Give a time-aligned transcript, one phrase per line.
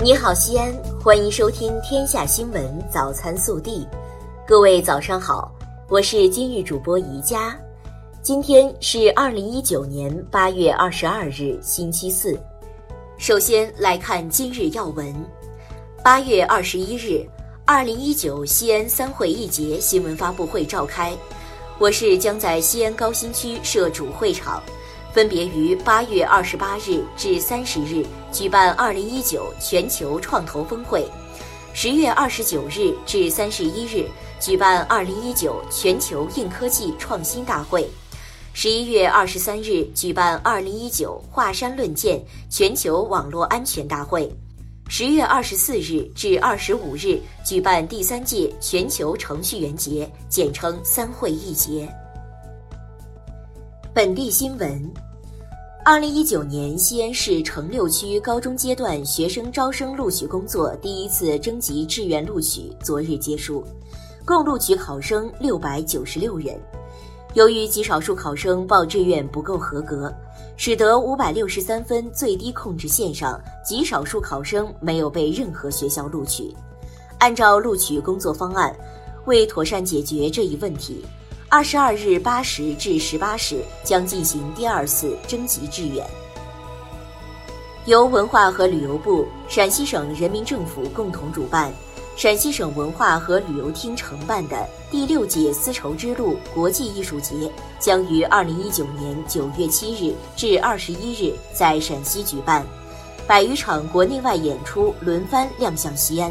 [0.00, 0.72] 你好，西安，
[1.02, 3.80] 欢迎收听《天下新闻早餐速递》。
[4.46, 5.52] 各位早上好，
[5.88, 7.58] 我是今日主播宜佳。
[8.22, 12.38] 今天是二零一九年八月二十二日，星期四。
[13.18, 15.12] 首先来看今日要闻。
[16.04, 17.28] 八月二十一日，
[17.64, 21.12] 二零一九西安三会一节新闻发布会召开，
[21.80, 24.62] 我市将在西安高新区设主会场。
[25.18, 31.04] 分别于八月二十八日至三十日举办二零一九全球创投峰会，
[31.74, 37.84] 十月二十九日至三十一日举办二零一九全球硬科技创新大会，
[38.52, 44.32] 十一月二十三日举办二零一九华山论剑全球网络安全大会，
[44.88, 51.92] 十月二十四日至二十五日举办第三届全球程序员节，简称三会一节。
[53.92, 54.94] 本地新闻：
[55.84, 63.64] 二零一九年西安市城六区高中阶段学生招生录取工作第一次征集志愿录取昨日结束，
[64.24, 66.60] 共录取考生六百九十六人。
[67.34, 70.12] 由于极少数考生报志愿不够合格，
[70.56, 76.54] 使得五百六十三分最低控制线上极少数考生没有被任何学校录取。
[77.18, 78.74] 按照录取工作方案，
[79.24, 81.04] 为妥善解决这一问题。
[81.50, 86.06] 二十二日八时至十八时将进行第二次征集志愿。
[87.86, 91.72] 由文化和旅游部、陕西省人民政府共同主办，
[92.16, 102.62] 陕西省文化和旅游厅承办的第六届丝绸之路国际艺术节将于二零一九年九月七日至二十一日在陕西举办，
[103.26, 106.30] 百余场国内外演出轮番亮相西安。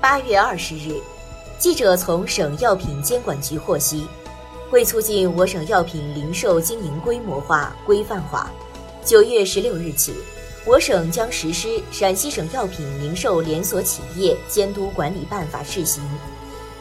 [0.00, 1.02] 八月二十日。
[1.58, 4.06] 记者从省药品监管局获悉，
[4.70, 8.50] 为促进我省药品零售经营规模化、规范化，
[9.02, 10.14] 九月十六日起，
[10.66, 16.02] 我省将实施《陕西省药品零售连锁企业监督管理办法》试行，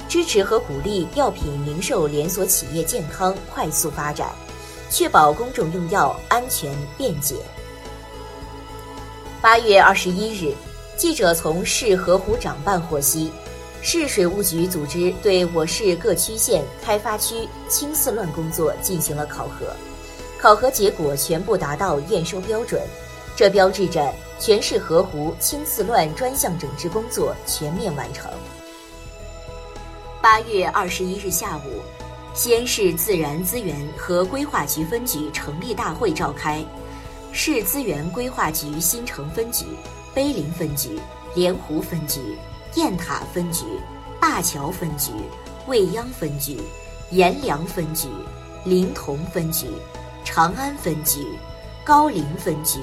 [0.10, 4.30] 支持和鼓励药品零售连锁企业健康快速发展，
[4.90, 7.36] 确保公众用药安全便捷。
[9.42, 10.54] 八月二十一日，
[10.98, 13.32] 记者从市河湖长办获悉。
[13.88, 19.68] 市水务局组织对我市各区县开发区清四乱工作进行了考核，
[20.40, 22.82] 考核结果全部达到验收标准，
[23.36, 28.28] 这标志着全市河湖清四乱专项整治工作全面完成。
[30.20, 31.84] 八月二十一日下午，
[32.34, 36.66] 西安市自然资源和规划局分局成立大会召开，
[37.32, 39.64] 市资源规划局新城分局、
[40.12, 41.00] 碑林分局、
[41.36, 42.36] 莲湖分局。
[42.76, 43.64] 雁塔分局、
[44.20, 45.12] 灞桥分局、
[45.66, 46.60] 未央分局、
[47.12, 48.10] 阎良分局、
[48.66, 49.68] 临潼分局、
[50.26, 51.26] 长安分局、
[51.86, 52.80] 高陵分局、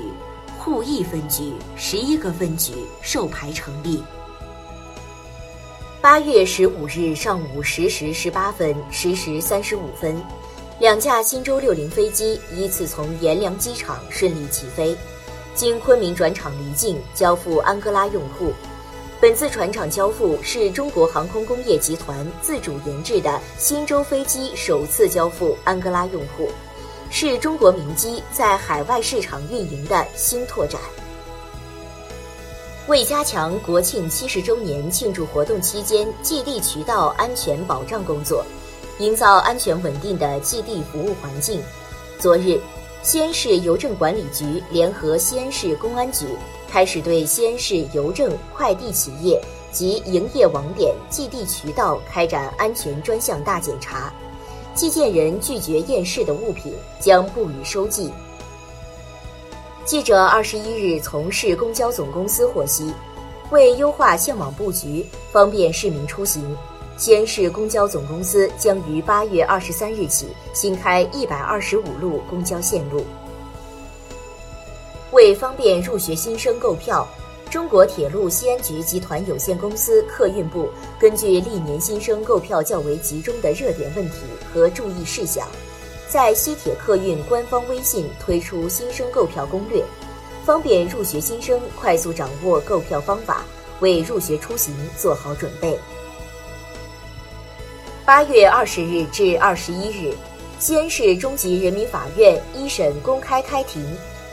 [0.59, 2.73] 鄠邑分局十一个分局
[3.03, 4.03] 授牌成立。
[6.01, 10.17] 八月十五日上午十时十八分、十时三十五分，
[10.81, 14.97] 两架新舟六零飞机依次从阎良机场顺利起飞，
[15.55, 18.55] 经昆明转场离境，交付安哥拉用户。
[19.23, 26.49] 本次船厂交付是中国航空工业集团自主研制的新舟飞机首次交付安哥拉用户，
[27.09, 30.81] 是中国民机在海外市场运营的新拓展。
[32.89, 38.45] 为加强国庆七十周年庆祝活动期间寄递渠道安全保障工作，
[38.99, 41.63] 营造安全稳定的寄递服务环境，
[42.19, 42.59] 昨日，
[43.05, 46.27] 西安市邮政管理局联合西安市公安局。
[46.73, 49.39] 开始对西安市邮政快递企业
[49.71, 54.11] 及营业网点寄递渠道开展安全专项大检查，
[54.75, 58.11] 寄件人拒绝验视的物品将不予收寄。
[59.85, 62.91] 记者二十一日从市公交总公司获悉，
[63.51, 66.43] 为优化线网布局，方便市民出行，
[66.97, 73.05] 西安市公交总公司将于八月二十三日起新开一百二十五路公交线路。
[75.23, 77.07] 为方便入学新生购票，
[77.49, 84.17] 中国铁路西安局集团有限公司客运部根据历年新生购票较为集中的热点问题
[84.53, 85.47] 和注意事项，
[86.09, 89.85] 在西铁客运官方微信推出新生购票攻略，
[90.45, 93.45] 方便入学新生快速掌握购票方法，
[93.79, 95.79] 为入学出行做好准备。
[98.05, 100.13] 八月二十日至二十一日，
[100.59, 103.87] 西安市中级人民法院一审公开开庭。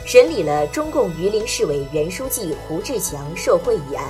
[0.06, 4.04] 审理了中共榆林市委原书记胡志强受贿一案，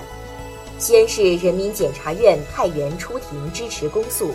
[0.79, 4.33] 西安市人民检察院派员出庭支持公诉，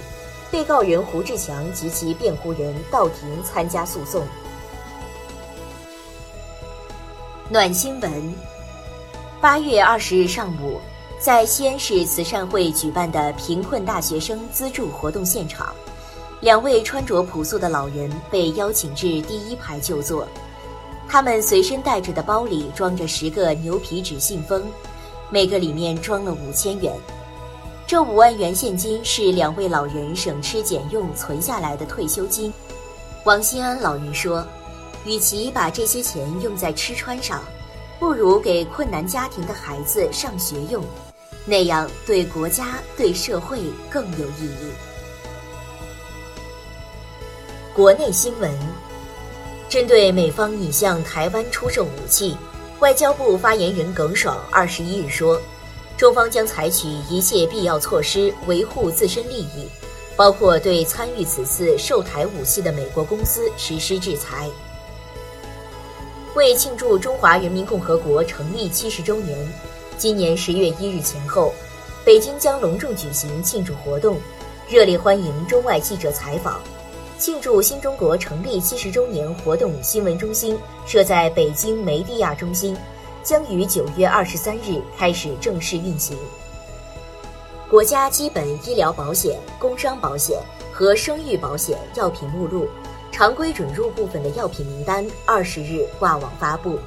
[0.52, 4.28] 被告人胡志强及其辩护人到庭参加诉讼。
[7.50, 8.34] 暖新闻。
[9.42, 10.80] 八月二十日上午，
[11.20, 15.74] 在西安市慈善会举办的贫困大学生资助活动现场，
[16.42, 20.28] 两位穿着朴素的老人被邀请至第一排就坐。
[21.08, 24.64] 他们随身带着的包里装着十个牛皮纸信封，
[25.30, 26.94] 每个里面装了五千元。
[27.88, 32.52] 这五万元现金是两位老人省吃俭用存下来的退休金。
[33.24, 34.46] 王新安老人说。
[35.06, 37.40] 与其把这些钱用在吃穿上，
[38.00, 40.84] 不如给困难家庭的孩子上学用，
[41.46, 44.72] 那样对国家、对社会更有意义。
[47.76, 48.52] 国内新闻：
[49.76, 52.38] 针对美方拟向台湾出售武器，
[52.80, 55.38] 外交部发言人耿爽二十一日说，
[55.98, 59.68] 中方将采取一切必要措施维护自身利益，
[60.16, 64.50] 包括对参与此次售台武器的美国公司实施制裁。
[66.36, 69.38] 为庆祝中华人民共和国成立七十周年，
[69.98, 71.54] 今年十月一日前后，
[72.06, 74.22] 北京将隆重举行庆祝活动，
[74.70, 76.62] 热烈欢迎中外记者采访。
[77.26, 80.56] 庆祝新中国成立七十周年活动新闻中心
[80.86, 82.78] 设在北京梅地亚中心，
[83.24, 86.16] 将于九月二十三日开始正式运行。
[87.68, 90.40] 国家基本医疗保险、工伤保险
[90.72, 92.68] 和生育保险药品目录。
[93.12, 96.78] 常规准入部分的药品名单二十日挂网发布。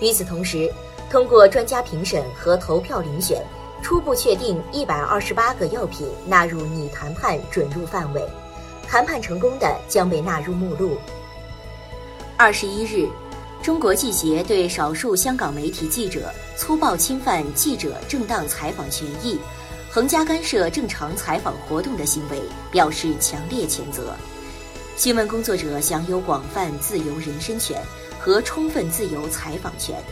[0.00, 0.68] 与此同时，
[1.08, 3.46] 通过专家评审和投票遴选，
[3.80, 8.20] 初步确定一百二十八个药品纳入拟谈判准入范围。
[8.88, 10.96] 谈判成功的将被纳入目录。
[12.38, 13.06] 二十一日，
[13.62, 19.38] 中国记协对少数香港媒体记者粗暴侵犯记者正当采访权益、
[19.90, 22.40] 横加干涉正常采访活动的行为
[22.70, 24.16] 表示强烈谴责。
[24.96, 27.80] 新闻工作者享有广泛自由人身权
[28.18, 30.02] 和充分自由采访权，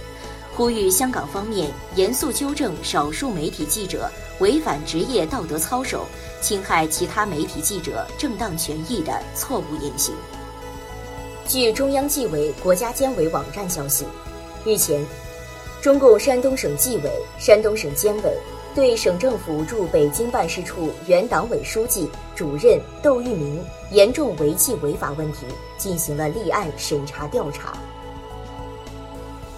[0.56, 4.10] 呼吁香港方面严肃纠正少数媒体记者
[4.40, 6.06] 违反职业道德操守、
[6.40, 10.14] 侵害其他媒体记者正当权益的错误言行。
[11.46, 14.06] 据中央纪委国家监委网站消息，
[14.64, 15.04] 日前，
[15.82, 18.32] 中共山东省纪委、山东省监委。
[18.74, 25.46] 对省政府驻北京办事处原党委书记、主任窦玉明严重违纪违法问题
[25.78, 27.72] 进行了立案审查调查。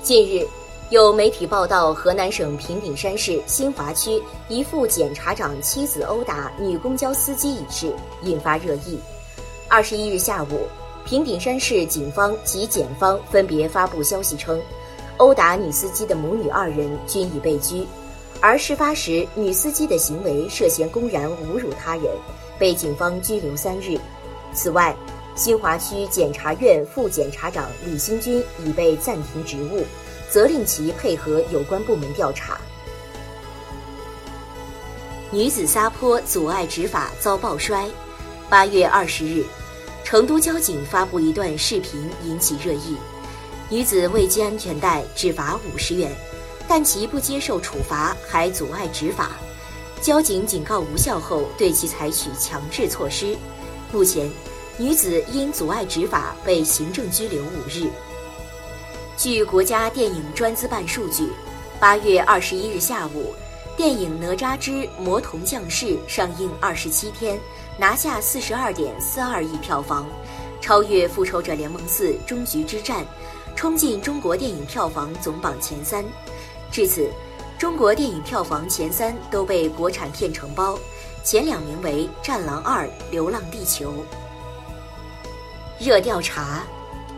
[0.05, 0.47] 近日，
[0.90, 7.93] 有媒体报道河南省平顶山市新华区一副检察长妻子殴打女公交司机一事，
[8.23, 8.99] 引发热议。
[9.69, 10.62] 二十一日下午，
[11.05, 14.58] 平顶山市警方及检方分别发布消息称，
[15.19, 17.87] 殴打女司机的母女二人均已被拘。
[18.40, 22.05] 而事发时，女司机的行为涉嫌公然侮辱他人，
[22.58, 23.99] 被警方拘留三日。
[24.55, 24.96] 此外，
[25.35, 29.85] 新华区检察院副检察长李新军已被暂停职务，
[30.31, 32.61] 责令其配合有关部门调查。
[35.31, 37.87] 女子撒泼阻碍执法遭抱摔。
[38.49, 39.45] 八月二十日，
[40.03, 42.97] 成都交警发布一段视频引起热议，
[43.69, 46.11] 女子未系安全带，只罚五十元。
[46.67, 49.33] 但其不接受处罚，还阻碍执法，
[50.00, 53.37] 交警警告无效后，对其采取强制措施。
[53.93, 54.31] 目前，
[54.79, 57.91] 女子因阻碍执法被行政拘留五日。
[59.19, 61.33] 据国家电影专资办数据，
[61.81, 63.35] 八月二十一日下午，
[63.77, 67.37] 电影《哪吒之魔童降世》上映二十七天，
[67.77, 70.07] 拿下四十二点四二亿票房，
[70.61, 73.03] 超越《复仇者联盟四：终局之战》，
[73.57, 76.05] 冲进中国电影票房总榜前三。
[76.71, 77.11] 至此，
[77.59, 80.79] 中国电影票房前三都被国产片承包，
[81.25, 83.91] 前两名为《战狼二》《流浪地球》。
[85.85, 86.63] 热调查，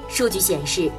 [0.08, 0.90] 数据显示，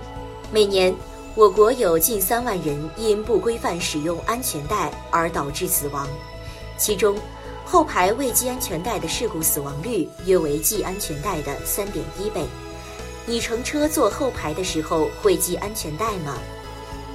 [0.53, 0.93] 每年
[1.33, 6.05] 我国有近三万人因不规范使用安全带而导致死亡，
[6.77, 7.17] 其中
[7.63, 12.45] 后排未系安全带的事故死亡率约为系安全带的三点一倍。
[13.25, 16.37] 你乘车坐后排的时候会系安全带吗？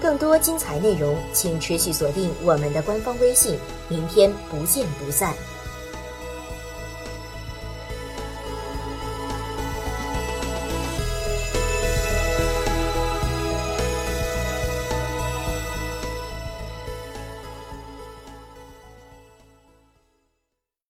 [0.00, 3.58] 更多精彩内容，请持续锁定我们的官方微信。
[3.88, 5.34] 明天不见不散。